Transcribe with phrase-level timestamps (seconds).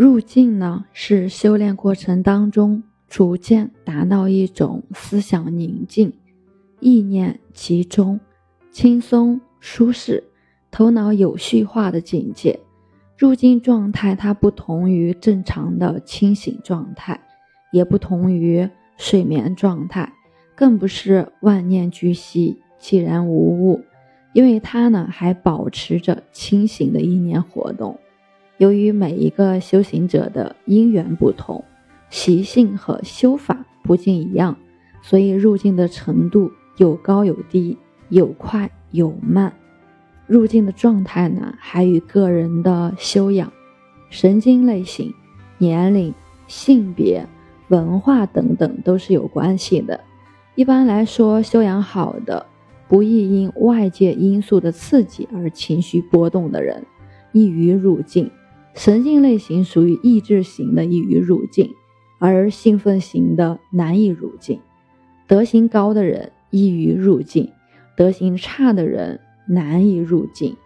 [0.00, 6.12] 入境呢，是修炼过程当中逐渐达到一种思想宁静、
[6.78, 8.20] 意念集中、
[8.70, 10.22] 轻松舒适、
[10.70, 12.60] 头脑有序化的境界。
[13.16, 17.20] 入境状态它不同于正常的清醒状态，
[17.72, 20.12] 也不同于睡眠状态，
[20.54, 23.82] 更不是万念俱息、寂然无物，
[24.32, 27.98] 因为它呢还保持着清醒的意念活动。
[28.58, 31.64] 由于每一个修行者的因缘不同，
[32.10, 34.56] 习性和修法不尽一样，
[35.00, 39.52] 所以入境的程度有高有低，有快有慢。
[40.26, 43.52] 入境的状态呢，还与个人的修养、
[44.10, 45.14] 神经类型、
[45.58, 46.12] 年龄、
[46.48, 47.24] 性别、
[47.68, 50.00] 文化等等都是有关系的。
[50.56, 52.44] 一般来说，修养好的、
[52.88, 56.84] 不易因外界因素的刺激而情绪波动的人，
[57.30, 58.28] 易于入境。
[58.78, 61.70] 神经类型属于意志型的，易于入境；
[62.20, 64.60] 而兴奋型的难以入境。
[65.26, 67.50] 德行高的人易于入境，
[67.96, 70.56] 德行差的人难以入境。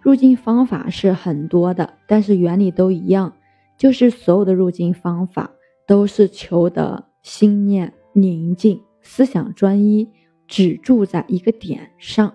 [0.00, 3.32] 入境方法是很多的，但是原理都一样，
[3.76, 5.50] 就是所有的入境方法
[5.88, 10.08] 都是求得心念宁静、思想专一，
[10.46, 12.32] 只住在一个点上。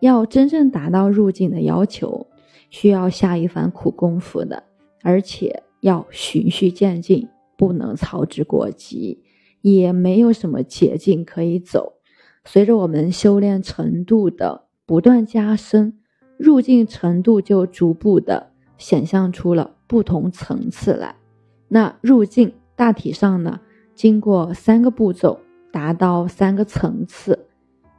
[0.00, 2.26] 要真正达到入境的要求。
[2.72, 4.64] 需要下一番苦功夫的，
[5.02, 9.22] 而且要循序渐进，不能操之过急，
[9.60, 11.92] 也没有什么捷径可以走。
[12.44, 15.98] 随着我们修炼程度的不断加深，
[16.38, 21.14] 入境程度就逐步的显现出了不同层次来。
[21.68, 23.60] 那入境大体上呢，
[23.94, 25.38] 经过三个步骤，
[25.70, 27.46] 达到三个层次。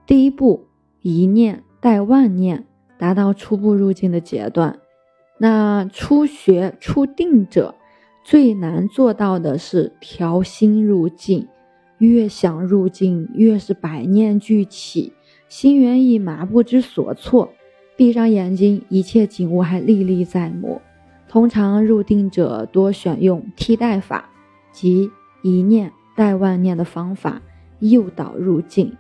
[0.08, 0.66] 第一步，
[1.02, 2.66] 一念带万念。
[3.04, 4.80] 达到初步入境的阶段，
[5.38, 7.76] 那初学初定者
[8.24, 11.50] 最难做到的是调心入境。
[11.98, 15.12] 越想入境，越是百念俱起，
[15.50, 17.50] 心猿意马，不知所措。
[17.98, 20.82] 闭上眼睛，一切景物还历历在目。
[21.28, 24.30] 通常入定者多选用替代法，
[24.72, 27.42] 即一念带万念的方法
[27.80, 28.96] 诱导入境，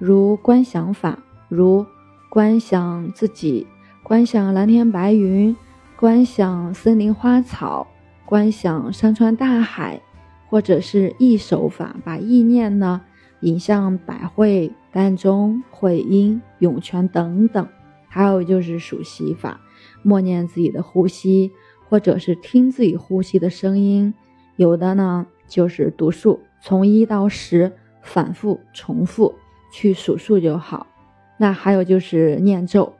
[0.00, 1.86] 如观想法，如。
[2.34, 3.64] 观想自己，
[4.02, 5.56] 观想蓝天白云，
[5.96, 7.86] 观想森林花草，
[8.24, 10.00] 观想山川大海，
[10.48, 13.02] 或者是意手法，把意念呢
[13.42, 17.68] 引向百会、膻中、会阴、涌泉等等。
[18.08, 19.60] 还有就是数息法，
[20.02, 21.52] 默念自己的呼吸，
[21.88, 24.12] 或者是听自己呼吸的声音。
[24.56, 27.70] 有的呢就是读数，从一到十
[28.02, 29.36] 反复重复
[29.72, 30.88] 去数数就好。
[31.36, 32.94] 那还有就是念咒，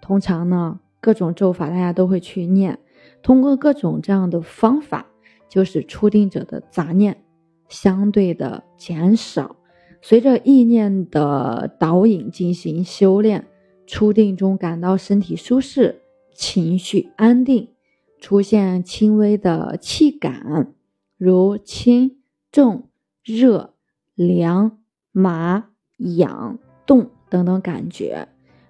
[0.00, 2.78] 通常呢各种咒法大家都会去念，
[3.22, 5.06] 通过各种这样的方法，
[5.48, 7.24] 就是初定者的杂念
[7.68, 9.56] 相对的减少。
[10.00, 13.46] 随着意念的导引进行修炼，
[13.86, 16.02] 初定中感到身体舒适，
[16.34, 17.68] 情绪安定，
[18.20, 20.74] 出现轻微的气感，
[21.16, 22.18] 如轻、
[22.50, 22.88] 重、
[23.22, 23.74] 热、
[24.14, 24.78] 凉、
[25.12, 27.10] 麻、痒、动。
[27.32, 28.28] 等等感觉，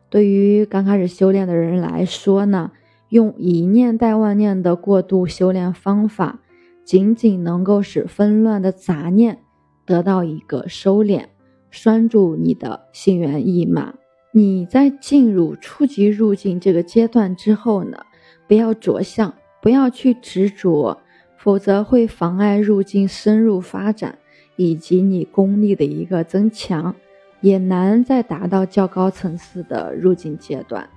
[0.09, 2.71] 对于刚开始修炼的人来说呢，
[3.09, 6.39] 用一念带万念的过度修炼方法，
[6.85, 9.41] 仅仅能够使纷乱的杂念
[9.85, 11.25] 得到一个收敛，
[11.73, 13.95] 拴住你的心猿意马。
[14.31, 17.99] 你在进入初级入境这个阶段之后呢，
[18.47, 21.01] 不要着相，不要去执着，
[21.37, 24.21] 否则会妨碍入境深入发展
[24.55, 26.95] 以及你功力的一个增强。
[27.43, 30.89] 也难再达到较高层次的入境阶段。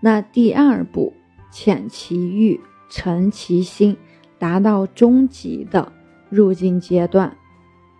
[0.00, 1.12] 那第二步，
[1.50, 3.96] 潜其欲，诚其心，
[4.38, 5.92] 达到终极的
[6.30, 7.36] 入境阶段。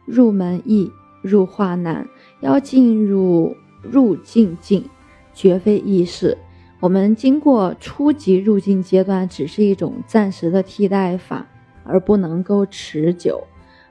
[0.06, 2.08] 入门易，入化难。
[2.40, 4.88] 要进入入境境，
[5.34, 6.38] 绝非易事。
[6.80, 11.44] 我们经过初级入境阶段，只是一种暂时的替代法，
[11.82, 13.42] 而不能够持久。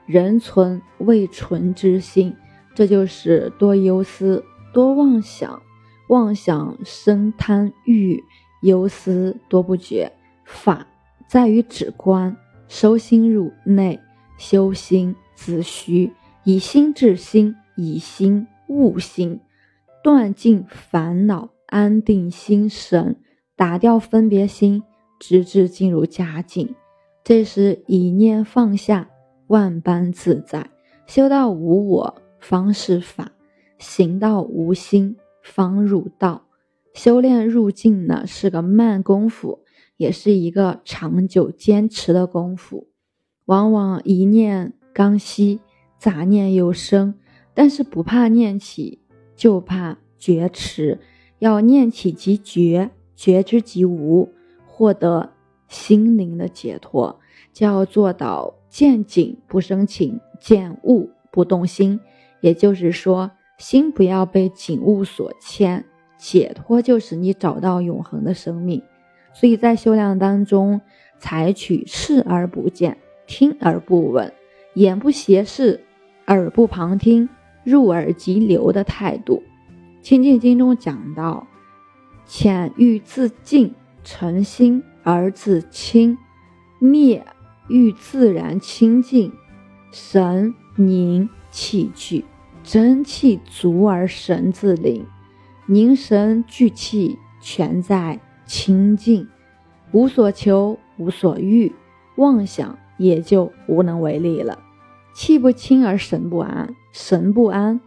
[0.06, 2.34] 人存未存之心。
[2.78, 5.60] 这就是多忧思、多妄想，
[6.10, 8.22] 妄想生贪欲，
[8.62, 10.12] 忧思多不绝。
[10.44, 10.86] 法
[11.26, 12.36] 在于止观，
[12.68, 13.98] 收心入内，
[14.38, 16.12] 修心自虚，
[16.44, 19.40] 以心治心，以心悟心，
[20.04, 23.16] 断尽烦恼，安定心神，
[23.56, 24.84] 打掉分别心，
[25.18, 26.76] 直至进入佳境。
[27.24, 29.10] 这时一念放下，
[29.48, 30.70] 万般自在，
[31.08, 32.22] 修到无我。
[32.40, 33.32] 方是法，
[33.78, 36.44] 行道无心，方入道。
[36.94, 39.60] 修炼入境呢是个慢功夫，
[39.96, 42.88] 也是一个长久坚持的功夫，
[43.44, 45.60] 往往一念刚息，
[45.98, 47.14] 杂念又生。
[47.54, 49.00] 但是不怕念起，
[49.36, 50.98] 就怕觉迟。
[51.38, 54.32] 要念起即觉，觉之即无，
[54.66, 55.32] 获得
[55.68, 57.20] 心灵的解脱，
[57.52, 62.00] 就要做到见景不生情，见物不动心。
[62.40, 65.84] 也就是说，心不要被景物所牵，
[66.16, 68.82] 解脱就是你找到永恒的生命。
[69.34, 70.80] 所以在修炼当中，
[71.18, 74.32] 采取视而不见、听而不闻、
[74.74, 75.84] 眼不斜视、
[76.26, 77.28] 耳不旁听、
[77.64, 79.42] 入耳即流的态度。
[80.04, 81.46] 《清净经》中讲到
[82.24, 86.16] ：“浅欲自净，诚心而自清；
[86.80, 87.24] 灭
[87.68, 89.32] 欲自然清净，
[89.92, 91.28] 神凝
[91.58, 92.24] 气聚，
[92.62, 95.04] 真气足而神自灵，
[95.66, 99.28] 凝神聚气，全在。”清净，
[99.92, 101.70] 无所求，无所欲，
[102.16, 104.58] 妄想也就无能为力了。
[105.14, 107.78] 气不清而神不安，神不安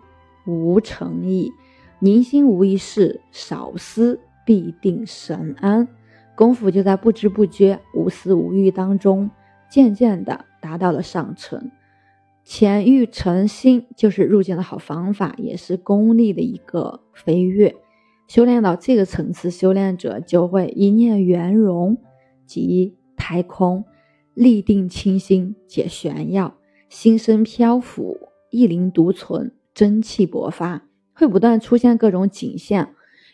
[0.45, 1.51] 无诚意，
[1.97, 5.87] 宁心无一事，少思必定神安。
[6.35, 9.31] 功夫就在不知不觉、无思无欲当中，
[9.67, 11.71] 渐渐的达到了上乘。
[12.53, 17.73] 潜欲成心就是入境的好方法，也是功力的一个飞跃。
[18.27, 21.95] 修炼到这个层次，修炼者就会一念圆融，
[22.45, 23.85] 即太空，
[24.33, 26.57] 立定清心，解玄耀，
[26.89, 28.17] 心生漂浮，
[28.49, 30.83] 意灵独存，真气勃发，
[31.13, 32.89] 会不断出现各种景象，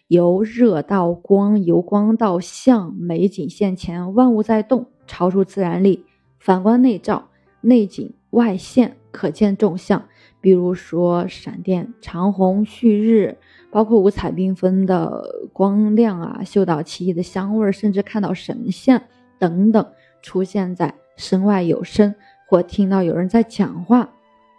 [0.10, 6.06] 由热到光，由光到相，美景现前，万物在动，超出自然力。
[6.38, 7.30] 反观内照，
[7.62, 10.06] 内景外现，可见众相，
[10.40, 13.40] 比如说闪电、长虹、旭日。
[13.70, 19.02] 包括五彩缤纷的光亮啊，嗅到奇异的香味，甚至看到神像
[19.38, 19.86] 等等
[20.22, 22.16] 出现在身外有声，
[22.48, 24.10] 或听到有人在讲话，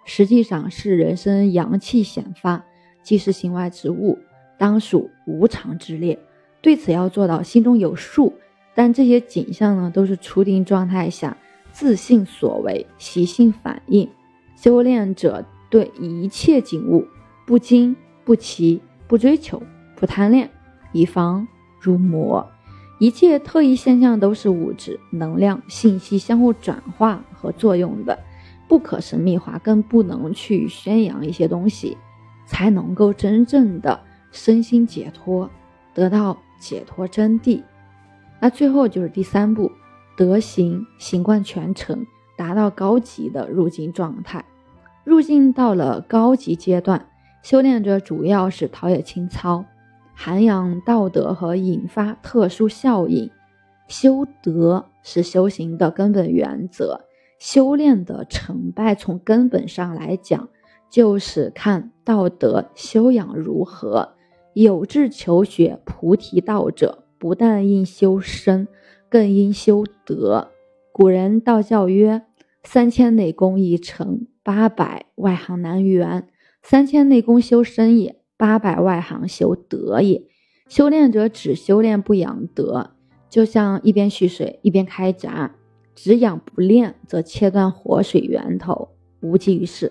[0.05, 2.63] 实际上是人生阳气显发，
[3.03, 4.19] 即是心外之物，
[4.59, 6.19] 当属无常之列。
[6.61, 8.35] 对此要做到心中有数。
[8.75, 11.37] 但这些景象呢，都是初定状态下
[11.73, 14.09] 自信所为，习性反应。
[14.61, 17.07] 修炼者对一切景物
[17.47, 17.95] 不惊
[18.25, 18.83] 不奇。
[19.07, 19.63] 不追求，
[19.97, 20.51] 不贪恋，
[20.93, 21.49] 以防
[21.81, 22.47] 入魔。
[22.99, 28.19] 一切特异现象都是物质、能量、信息相互转化和作用的，
[28.69, 31.97] 不可神秘化，更不能去宣扬一些东西，
[32.45, 33.99] 才能够真正的
[34.31, 35.49] 身心解脱，
[35.95, 37.63] 得到解脱真谛。
[38.41, 39.73] 那最后就是第三步，
[40.19, 42.07] 德行行贯全程，
[42.39, 44.43] 达到高级的入境状态。
[45.05, 47.07] 入境到了高级阶段。
[47.43, 49.65] 修炼者主要是陶冶情操，
[50.13, 53.31] 涵养道德和引发特殊效应。
[53.87, 57.03] 修德是修行的根本原则。
[57.39, 60.49] 修炼的成败，从根本上来讲，
[60.91, 64.15] 就是看道德修养如何。
[64.53, 68.67] 有志求学菩提道者，不但应修身，
[69.09, 70.49] 更应修德。
[70.93, 72.23] 古人道教曰
[72.71, 76.29] ：“三千内功一成，八百外行难圆。”
[76.63, 80.23] 三千内功修身也，八百外行修德也。
[80.69, 82.91] 修炼者只修炼不养德，
[83.31, 85.55] 就像一边蓄水一边开闸，
[85.95, 88.91] 只养不练，则切断活水源头，
[89.23, 89.91] 无济于事。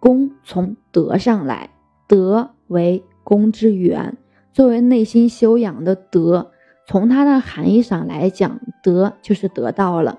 [0.00, 1.70] 功从德上来，
[2.08, 4.16] 德为功之源。
[4.52, 6.50] 作为内心修养的德，
[6.88, 10.18] 从它的含义上来讲，德就是得到了。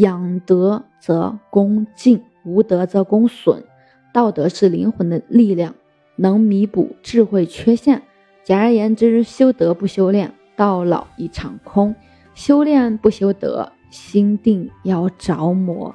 [0.00, 3.62] 养德则功进，无德则功损。
[4.10, 5.74] 道德是灵魂的力量，
[6.16, 8.00] 能弥补智慧缺陷。
[8.42, 11.94] 简而言之，修德不修炼，到老一场空；
[12.34, 15.94] 修炼不修德，心定要着魔。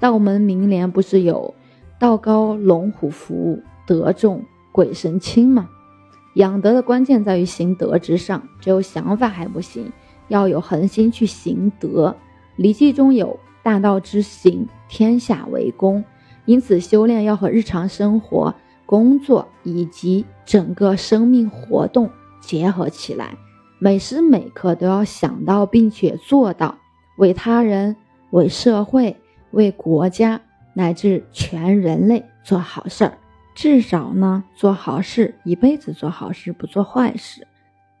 [0.00, 1.54] 道门名联不是有
[1.96, 4.42] “道高龙虎伏，德重
[4.72, 5.68] 鬼神亲”吗？
[6.34, 9.92] 养德的关键在于行德之上，只有想法还不行，
[10.26, 12.10] 要有恒心去行德。
[12.58, 16.04] 《礼记》中有“大道之行，天下为公”。
[16.44, 18.52] 因此，修炼要和日常生活、
[18.84, 22.10] 工作以及整个生命活动
[22.40, 23.36] 结合起来，
[23.78, 26.76] 每时每刻都要想到并且做到
[27.18, 27.94] 为他人、
[28.30, 29.16] 为社会、
[29.52, 30.40] 为国家
[30.74, 33.18] 乃至全人类做好事儿。
[33.54, 37.46] 至少呢，做好事，一辈子做好事，不做坏事。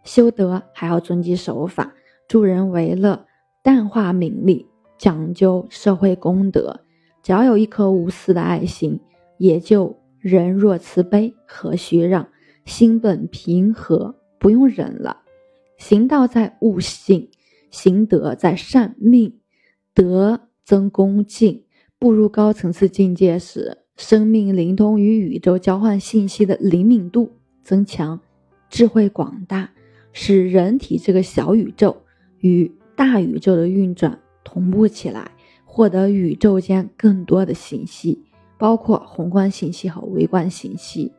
[0.02, 1.92] 修德还要遵纪守法，
[2.26, 3.26] 助人为乐，
[3.62, 6.80] 淡化名利，讲究社会公德。
[7.22, 9.00] 只要有一颗无私的爱心，
[9.36, 12.28] 也就人若慈悲，何须让？
[12.64, 15.22] 心本平和，不用忍了。
[15.78, 17.30] 行道在悟性，
[17.70, 19.38] 行德在善命，
[19.94, 21.64] 德增恭敬。
[21.98, 28.20] 步入高层次境界时，生命灵通与宇宙交换信息的灵敏度增强，
[28.70, 29.70] 智慧广大，
[30.12, 32.04] 使人体这个小宇宙
[32.40, 35.30] 与大宇宙的运转同步起来，
[35.64, 38.20] 获得宇宙间更多的信息，
[38.58, 41.12] 包括宏观信息和微观信息。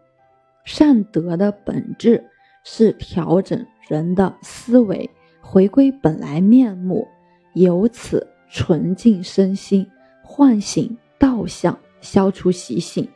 [0.65, 2.21] 善德的本质
[2.65, 5.09] 是调整人的思维，
[5.39, 7.07] 回归本来面目，
[7.53, 9.87] 由此纯净身心。
[10.21, 13.07] 唤醒道相，消除习性。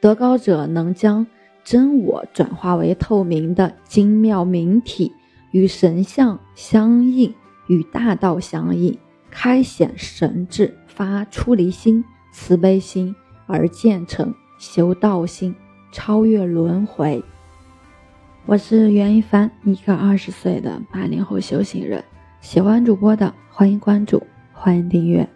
[0.00, 1.26] 德高者能将
[1.64, 5.12] 真我转化为透明的精妙明体，
[5.50, 7.34] 与神相相应，
[7.72, 8.98] 与大道相应，
[9.30, 15.54] 开显神智，发出离心、慈悲心，而建成修道心，
[15.90, 17.24] 超越轮回。
[18.44, 22.04] 我是袁一帆，一个二十岁的八零后修行人。
[22.42, 25.26] 喜欢主播的，欢迎关注，欢迎订阅。